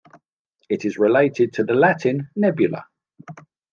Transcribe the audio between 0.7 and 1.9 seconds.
is related to the